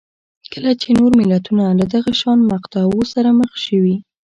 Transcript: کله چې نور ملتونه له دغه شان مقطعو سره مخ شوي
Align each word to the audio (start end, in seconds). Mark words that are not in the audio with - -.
کله 0.51 0.71
چې 0.81 0.89
نور 0.99 1.11
ملتونه 1.21 1.65
له 1.79 1.85
دغه 1.93 2.11
شان 2.21 2.39
مقطعو 2.51 2.99
سره 3.13 3.29
مخ 3.39 3.51
شوي 3.65 3.95